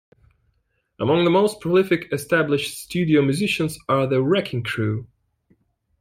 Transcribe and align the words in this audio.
Among 0.99 1.23
the 1.25 1.29
most 1.29 1.59
prolific 1.59 2.11
established 2.11 2.75
studio 2.79 3.21
musicians 3.21 3.77
are 3.87 4.07
The 4.07 4.23
Wrecking 4.23 4.63
Crew. 4.63 5.05